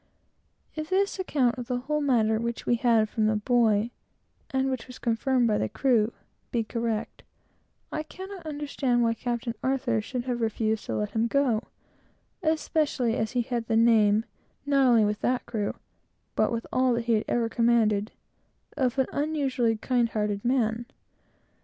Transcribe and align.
If 0.75 0.89
this 0.89 1.19
account 1.19 1.59
of 1.59 1.67
the 1.67 1.77
whole 1.81 2.01
matter, 2.01 2.39
which 2.39 2.65
we 2.65 2.73
had 2.77 3.07
from 3.07 3.27
the 3.27 3.35
boy, 3.35 3.91
and 4.49 4.71
which 4.71 4.87
was 4.87 4.97
confirmed 4.97 5.45
by 5.45 5.53
all 5.53 5.59
the 5.59 5.69
crew, 5.69 6.11
be 6.49 6.63
correct, 6.63 7.21
I 7.91 8.01
cannot 8.01 8.43
understand 8.43 9.03
why 9.03 9.13
Captain 9.13 9.53
Arthur 9.61 10.01
should 10.01 10.23
have 10.23 10.41
refused 10.41 10.85
to 10.85 10.95
let 10.95 11.11
him 11.11 11.27
go, 11.27 11.67
especially 12.41 13.11
being 13.11 13.21
a 13.21 13.25
captain 13.27 13.43
who 13.43 13.49
had 13.49 13.65
the 13.67 13.77
name, 13.77 14.25
not 14.65 14.87
only 14.87 15.05
with 15.05 15.21
that 15.21 15.45
crew, 15.45 15.75
but 16.35 16.51
with 16.51 16.65
all 16.73 16.95
whom 16.95 17.03
he 17.03 17.13
had 17.13 17.25
ever 17.27 17.47
commanded, 17.47 18.11
of 18.75 18.97
an 18.97 19.05
unusually 19.13 19.77
kind 19.77 20.09
hearted 20.09 20.43
man. 20.43 20.87